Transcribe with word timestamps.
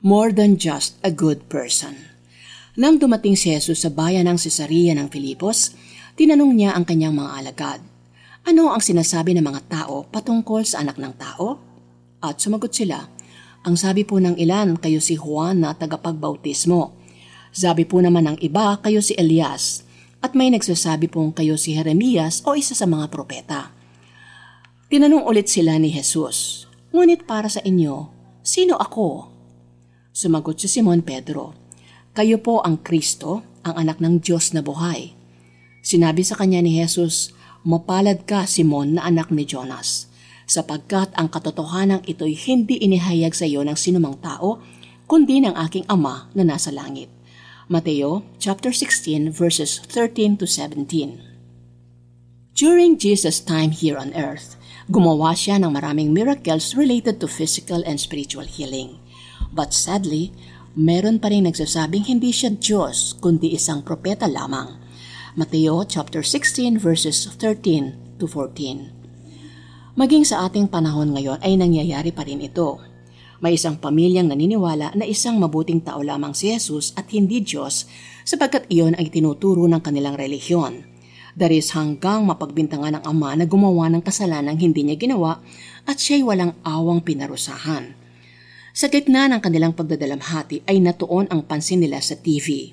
more 0.00 0.32
than 0.32 0.56
just 0.56 0.96
a 1.04 1.12
good 1.12 1.44
person. 1.52 2.08
Nang 2.80 2.96
dumating 2.96 3.36
si 3.36 3.52
Jesus 3.52 3.84
sa 3.84 3.92
bayan 3.92 4.24
ng 4.24 4.40
Cesarea 4.40 4.96
ng 4.96 5.12
Filipos, 5.12 5.76
tinanong 6.16 6.56
niya 6.56 6.72
ang 6.72 6.88
kanyang 6.88 7.16
mga 7.16 7.30
alagad, 7.36 7.80
Ano 8.40 8.72
ang 8.72 8.80
sinasabi 8.80 9.36
ng 9.36 9.44
mga 9.44 9.68
tao 9.68 10.08
patungkol 10.08 10.64
sa 10.64 10.80
anak 10.80 10.96
ng 10.96 11.12
tao? 11.20 11.60
At 12.24 12.40
sumagot 12.40 12.72
sila, 12.72 13.04
Ang 13.68 13.76
sabi 13.76 14.08
po 14.08 14.16
ng 14.16 14.40
ilan, 14.40 14.80
kayo 14.80 14.96
si 15.04 15.20
Juan 15.20 15.60
na 15.60 15.76
tagapagbautismo. 15.76 16.96
Sabi 17.52 17.84
po 17.84 18.00
naman 18.00 18.24
ng 18.24 18.38
iba, 18.40 18.80
kayo 18.80 19.04
si 19.04 19.12
Elias. 19.20 19.84
At 20.24 20.32
may 20.32 20.48
nagsasabi 20.48 21.12
pong 21.12 21.36
kayo 21.36 21.60
si 21.60 21.76
Jeremias 21.76 22.40
o 22.48 22.56
isa 22.56 22.72
sa 22.72 22.88
mga 22.88 23.12
propeta. 23.12 23.76
Tinanong 24.88 25.28
ulit 25.28 25.52
sila 25.52 25.76
ni 25.76 25.92
Jesus, 25.92 26.64
Ngunit 26.96 27.28
para 27.28 27.52
sa 27.52 27.60
inyo, 27.60 28.08
sino 28.40 28.80
ako? 28.80 29.39
Sumagot 30.20 30.60
si 30.60 30.68
Simon 30.68 31.00
Pedro, 31.00 31.56
Kayo 32.12 32.44
po 32.44 32.60
ang 32.60 32.84
Kristo, 32.84 33.40
ang 33.64 33.72
anak 33.72 34.04
ng 34.04 34.20
Diyos 34.20 34.52
na 34.52 34.60
buhay. 34.60 35.16
Sinabi 35.80 36.20
sa 36.28 36.36
kanya 36.36 36.60
ni 36.60 36.76
Jesus, 36.76 37.32
Mapalad 37.64 38.28
ka, 38.28 38.44
Simon, 38.44 39.00
na 39.00 39.08
anak 39.08 39.32
ni 39.32 39.48
Jonas, 39.48 40.12
sapagkat 40.44 41.16
ang 41.16 41.32
katotohanan 41.32 42.04
ito'y 42.04 42.36
hindi 42.36 42.76
inihayag 42.76 43.32
sa 43.32 43.48
iyo 43.48 43.64
ng 43.64 43.72
sinumang 43.72 44.20
tao, 44.20 44.60
kundi 45.08 45.40
ng 45.40 45.56
aking 45.56 45.88
Ama 45.88 46.28
na 46.36 46.44
nasa 46.44 46.68
langit. 46.68 47.08
Mateo 47.72 48.20
chapter 48.36 48.76
16 48.76 49.32
verses 49.32 49.80
13 49.88 50.36
to 50.36 50.44
17. 50.44 51.16
During 52.52 53.00
Jesus' 53.00 53.40
time 53.40 53.72
here 53.72 53.96
on 53.96 54.12
earth, 54.12 54.60
gumawa 54.92 55.32
siya 55.32 55.56
ng 55.56 55.72
maraming 55.72 56.12
miracles 56.12 56.76
related 56.76 57.24
to 57.24 57.24
physical 57.24 57.80
and 57.88 57.96
spiritual 57.96 58.44
healing. 58.44 59.00
But 59.50 59.74
sadly, 59.74 60.30
meron 60.78 61.18
pa 61.18 61.34
rin 61.34 61.50
nagsasabing 61.50 62.06
hindi 62.06 62.30
siya 62.30 62.54
Diyos 62.54 63.18
kundi 63.18 63.50
isang 63.50 63.82
propeta 63.82 64.30
lamang. 64.30 64.78
Mateo 65.34 65.82
chapter 65.86 66.22
16 66.22 66.78
verses 66.78 67.26
13 67.34 68.18
to 68.22 68.30
14. 68.30 69.98
Maging 69.98 70.22
sa 70.22 70.46
ating 70.46 70.70
panahon 70.70 71.10
ngayon 71.18 71.42
ay 71.42 71.58
nangyayari 71.58 72.14
pa 72.14 72.22
rin 72.22 72.38
ito. 72.38 72.78
May 73.42 73.58
isang 73.58 73.82
pamilyang 73.82 74.30
naniniwala 74.30 74.94
na 74.94 75.02
isang 75.02 75.42
mabuting 75.42 75.82
tao 75.82 75.98
lamang 75.98 76.30
si 76.30 76.54
Jesus 76.54 76.94
at 76.94 77.10
hindi 77.10 77.42
Diyos 77.42 77.90
sapagkat 78.22 78.70
iyon 78.70 78.94
ay 78.94 79.10
tinuturo 79.10 79.66
ng 79.66 79.82
kanilang 79.82 80.14
relihiyon. 80.14 80.86
Daris 81.34 81.74
hanggang 81.74 82.22
mapagbintangan 82.26 83.02
ng 83.02 83.04
ama 83.06 83.34
na 83.34 83.50
gumawa 83.50 83.90
ng 83.90 84.02
kasalanang 84.02 84.58
hindi 84.62 84.86
niya 84.86 84.98
ginawa 84.98 85.42
at 85.86 85.98
siya'y 85.98 86.22
walang 86.22 86.54
awang 86.62 87.02
pinarusahan. 87.02 87.99
Sa 88.70 88.86
gitna 88.86 89.26
ng 89.26 89.42
kanilang 89.42 89.74
pagdadalamhati 89.74 90.62
ay 90.70 90.78
natuon 90.78 91.26
ang 91.30 91.42
pansin 91.42 91.82
nila 91.82 91.98
sa 91.98 92.14
TV. 92.14 92.70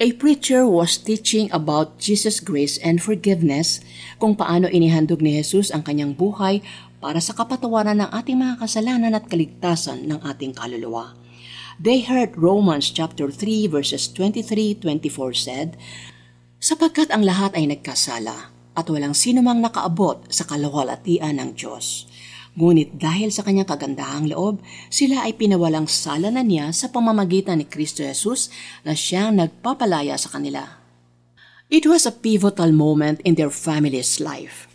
A 0.00 0.16
preacher 0.16 0.64
was 0.64 0.96
teaching 0.96 1.52
about 1.52 2.00
Jesus' 2.00 2.40
grace 2.40 2.80
and 2.80 3.04
forgiveness 3.04 3.84
kung 4.16 4.32
paano 4.32 4.70
inihandog 4.70 5.20
ni 5.20 5.36
Jesus 5.36 5.68
ang 5.68 5.84
kanyang 5.84 6.16
buhay 6.16 6.64
para 7.04 7.20
sa 7.20 7.36
kapatawaran 7.36 8.00
ng 8.00 8.10
ating 8.14 8.38
mga 8.40 8.64
kasalanan 8.64 9.12
at 9.12 9.28
kaligtasan 9.28 10.08
ng 10.08 10.24
ating 10.24 10.56
kaluluwa. 10.56 11.12
They 11.76 12.00
heard 12.04 12.36
Romans 12.36 12.88
chapter 12.92 13.28
3 13.28 13.68
verses 13.68 14.08
23-24 14.12 14.84
said, 15.36 15.76
Sapagkat 16.60 17.08
ang 17.12 17.24
lahat 17.24 17.56
ay 17.56 17.68
nagkasala 17.68 18.52
at 18.76 18.86
walang 18.88 19.16
sino 19.16 19.44
mang 19.44 19.60
nakaabot 19.60 20.24
sa 20.32 20.48
kalawalatian 20.48 21.40
ng 21.40 21.56
Diyos. 21.56 22.08
Ngunit 22.58 22.98
dahil 22.98 23.30
sa 23.30 23.46
kanyang 23.46 23.70
kagandahang 23.70 24.26
loob, 24.34 24.58
sila 24.90 25.22
ay 25.22 25.38
pinawalang 25.38 25.86
sala 25.86 26.34
na 26.34 26.42
niya 26.42 26.74
sa 26.74 26.90
pamamagitan 26.90 27.62
ni 27.62 27.66
Kristo 27.66 28.02
Jesus 28.02 28.50
na 28.82 28.98
siyang 28.98 29.38
nagpapalaya 29.38 30.18
sa 30.18 30.34
kanila. 30.34 30.80
It 31.70 31.86
was 31.86 32.02
a 32.02 32.14
pivotal 32.14 32.74
moment 32.74 33.22
in 33.22 33.38
their 33.38 33.54
family's 33.54 34.18
life. 34.18 34.66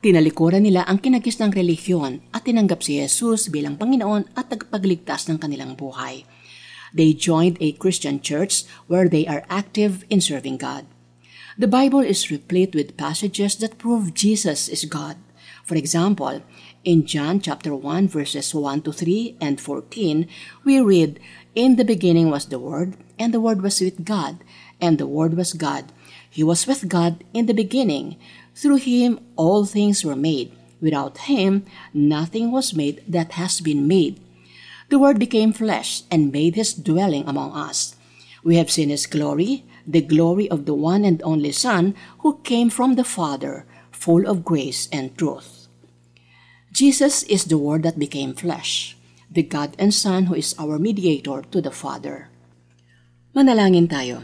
Tinalikuran 0.00 0.64
nila 0.64 0.88
ang 0.88 0.96
kinagis 0.96 1.36
ng 1.36 1.52
relihiyon 1.52 2.24
at 2.32 2.48
tinanggap 2.48 2.80
si 2.80 2.96
Jesus 2.96 3.52
bilang 3.52 3.76
Panginoon 3.76 4.32
at 4.32 4.48
tagapagligtas 4.48 5.28
ng 5.28 5.36
kanilang 5.36 5.76
buhay. 5.76 6.24
They 6.96 7.12
joined 7.12 7.60
a 7.60 7.76
Christian 7.76 8.24
church 8.24 8.64
where 8.88 9.12
they 9.12 9.28
are 9.28 9.44
active 9.52 10.08
in 10.08 10.24
serving 10.24 10.56
God. 10.56 10.88
The 11.60 11.68
Bible 11.68 12.00
is 12.00 12.32
replete 12.32 12.72
with 12.72 12.96
passages 12.96 13.60
that 13.60 13.76
prove 13.76 14.16
Jesus 14.16 14.72
is 14.72 14.88
God. 14.88 15.20
For 15.70 15.76
example, 15.76 16.42
in 16.82 17.06
John 17.06 17.38
chapter 17.38 17.72
1 17.72 18.08
verses 18.08 18.52
1 18.52 18.82
to 18.82 18.92
3 18.92 19.36
and 19.40 19.60
14, 19.60 20.26
we 20.64 20.80
read, 20.80 21.20
In 21.54 21.76
the 21.76 21.84
beginning 21.84 22.28
was 22.28 22.46
the 22.46 22.58
Word, 22.58 22.96
and 23.20 23.32
the 23.32 23.40
Word 23.40 23.62
was 23.62 23.80
with 23.80 24.04
God, 24.04 24.42
and 24.80 24.98
the 24.98 25.06
Word 25.06 25.34
was 25.34 25.52
God. 25.52 25.92
He 26.28 26.42
was 26.42 26.66
with 26.66 26.88
God 26.88 27.22
in 27.32 27.46
the 27.46 27.54
beginning. 27.54 28.16
Through 28.52 28.82
him 28.82 29.20
all 29.36 29.64
things 29.64 30.02
were 30.02 30.16
made. 30.16 30.50
Without 30.80 31.30
him 31.30 31.64
nothing 31.94 32.50
was 32.50 32.74
made 32.74 33.04
that 33.06 33.38
has 33.38 33.60
been 33.60 33.86
made. 33.86 34.18
The 34.88 34.98
Word 34.98 35.20
became 35.20 35.52
flesh 35.52 36.02
and 36.10 36.32
made 36.32 36.56
his 36.56 36.74
dwelling 36.74 37.28
among 37.28 37.52
us. 37.52 37.94
We 38.42 38.56
have 38.56 38.72
seen 38.72 38.88
his 38.88 39.06
glory, 39.06 39.62
the 39.86 40.02
glory 40.02 40.50
of 40.50 40.66
the 40.66 40.74
one 40.74 41.04
and 41.04 41.22
only 41.22 41.52
Son 41.52 41.94
who 42.26 42.40
came 42.42 42.70
from 42.70 42.96
the 42.96 43.04
Father, 43.04 43.66
full 43.92 44.26
of 44.26 44.44
grace 44.44 44.88
and 44.90 45.16
truth. 45.16 45.59
Jesus 46.70 47.26
is 47.26 47.50
the 47.50 47.58
Word 47.58 47.82
that 47.82 47.98
became 47.98 48.30
flesh, 48.30 48.94
the 49.26 49.42
God 49.42 49.74
and 49.74 49.90
Son 49.90 50.30
who 50.30 50.38
is 50.38 50.54
our 50.54 50.78
mediator 50.78 51.42
to 51.50 51.58
the 51.58 51.74
Father. 51.74 52.30
Manalangin 53.34 53.90
tayo. 53.90 54.22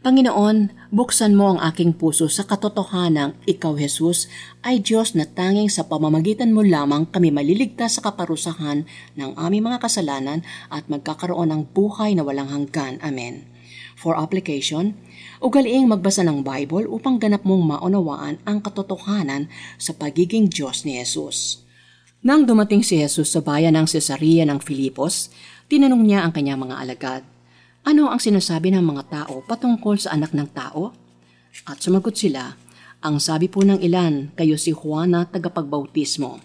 Panginoon, 0.00 0.72
buksan 0.88 1.36
mo 1.36 1.52
ang 1.52 1.60
aking 1.60 1.92
puso 1.96 2.28
sa 2.32 2.48
katotohanang 2.48 3.36
Ikaw, 3.44 3.76
Jesus, 3.76 4.32
ay 4.64 4.80
Diyos 4.80 5.12
na 5.12 5.28
tanging 5.28 5.68
sa 5.68 5.84
pamamagitan 5.84 6.56
mo 6.56 6.64
lamang 6.64 7.04
kami 7.08 7.28
maliligtas 7.28 8.00
sa 8.00 8.04
kaparusahan 8.04 8.88
ng 9.16 9.30
aming 9.36 9.68
mga 9.68 9.84
kasalanan 9.84 10.40
at 10.72 10.88
magkakaroon 10.88 11.52
ng 11.52 11.62
buhay 11.72 12.16
na 12.16 12.24
walang 12.24 12.48
hanggan. 12.48 12.96
Amen. 13.04 13.48
For 13.96 14.16
application, 14.16 14.96
ugaliing 15.40 15.88
magbasa 15.88 16.20
ng 16.24 16.44
Bible 16.44 16.84
upang 16.88 17.16
ganap 17.16 17.44
mong 17.44 17.76
maunawaan 17.76 18.40
ang 18.44 18.60
katotohanan 18.60 19.52
sa 19.80 19.96
pagiging 19.96 20.52
Diyos 20.52 20.84
ni 20.84 21.00
Jesus. 21.00 21.63
Nang 22.24 22.48
dumating 22.48 22.80
si 22.80 22.96
Jesus 22.96 23.36
sa 23.36 23.44
bayan 23.44 23.76
ng 23.76 23.84
Cesarea 23.84 24.48
ng 24.48 24.56
Filipos, 24.56 25.28
tinanong 25.68 26.08
niya 26.08 26.24
ang 26.24 26.32
kanyang 26.32 26.56
mga 26.64 26.76
alagad, 26.80 27.22
Ano 27.84 28.08
ang 28.08 28.16
sinasabi 28.16 28.72
ng 28.72 28.80
mga 28.80 29.12
tao 29.12 29.44
patungkol 29.44 30.00
sa 30.00 30.16
anak 30.16 30.32
ng 30.32 30.48
tao? 30.56 30.96
At 31.68 31.84
sumagot 31.84 32.16
sila, 32.16 32.56
Ang 33.04 33.20
sabi 33.20 33.52
po 33.52 33.60
ng 33.60 33.76
ilan, 33.76 34.32
kayo 34.40 34.56
si 34.56 34.72
Juan 34.72 35.12
na 35.12 35.28
tagapagbautismo. 35.28 36.40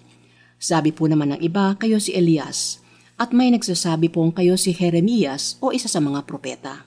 Sabi 0.60 0.92
po 0.92 1.08
naman 1.08 1.40
ng 1.40 1.42
iba, 1.48 1.72
kayo 1.80 1.96
si 2.04 2.12
Elias. 2.12 2.84
At 3.16 3.32
may 3.32 3.48
nagsasabi 3.48 4.12
pong 4.12 4.36
kayo 4.36 4.60
si 4.60 4.76
Jeremias 4.76 5.56
o 5.64 5.72
isa 5.72 5.88
sa 5.88 6.04
mga 6.04 6.28
propeta. 6.28 6.84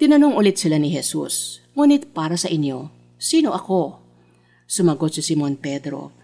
Tinanong 0.00 0.32
ulit 0.32 0.56
sila 0.56 0.80
ni 0.80 0.96
Jesus, 0.96 1.60
Ngunit 1.76 2.16
para 2.16 2.40
sa 2.40 2.48
inyo, 2.48 2.88
sino 3.20 3.52
ako? 3.52 4.00
Sumagot 4.64 5.12
si 5.12 5.20
Simon 5.20 5.60
Pedro, 5.60 6.19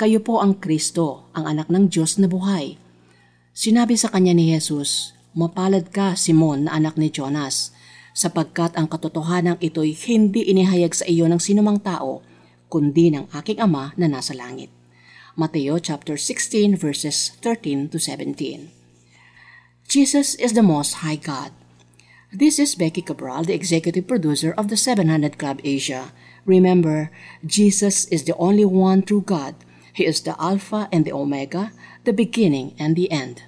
kayo 0.00 0.24
po 0.24 0.40
ang 0.40 0.56
Kristo, 0.56 1.28
ang 1.36 1.44
anak 1.44 1.68
ng 1.68 1.92
Diyos 1.92 2.16
na 2.16 2.24
buhay. 2.24 2.80
Sinabi 3.52 4.00
sa 4.00 4.08
kanya 4.08 4.32
ni 4.32 4.48
Jesus, 4.48 5.12
Mapalad 5.36 5.92
ka, 5.92 6.16
Simon, 6.16 6.64
na 6.64 6.80
anak 6.80 6.96
ni 6.96 7.12
Jonas, 7.12 7.76
sapagkat 8.16 8.80
ang 8.80 8.88
katotohanan 8.88 9.60
ito'y 9.60 9.92
hindi 10.08 10.48
inihayag 10.48 10.96
sa 10.96 11.04
iyo 11.04 11.28
ng 11.28 11.36
sinumang 11.36 11.84
tao, 11.84 12.24
kundi 12.72 13.12
ng 13.12 13.28
aking 13.28 13.60
Ama 13.60 13.92
na 14.00 14.08
nasa 14.08 14.32
langit. 14.32 14.72
Mateo 15.36 15.76
chapter 15.76 16.16
16 16.16 16.80
verses 16.80 17.36
13 17.44 17.92
to 17.92 18.00
17. 18.00 18.72
Jesus 19.84 20.32
is 20.40 20.56
the 20.56 20.64
Most 20.64 21.04
High 21.04 21.20
God. 21.20 21.52
This 22.32 22.56
is 22.56 22.72
Becky 22.72 23.04
Cabral, 23.04 23.44
the 23.44 23.52
executive 23.52 24.08
producer 24.08 24.56
of 24.56 24.72
the 24.72 24.80
700 24.80 25.36
Club 25.36 25.60
Asia. 25.60 26.16
Remember, 26.48 27.12
Jesus 27.44 28.08
is 28.08 28.24
the 28.24 28.38
only 28.40 28.64
one 28.64 29.04
true 29.04 29.20
God 29.20 29.52
He 29.92 30.06
is 30.06 30.20
the 30.20 30.40
Alpha 30.40 30.88
and 30.92 31.04
the 31.04 31.12
Omega, 31.12 31.72
the 32.04 32.12
beginning 32.12 32.74
and 32.78 32.96
the 32.96 33.10
end. 33.10 33.42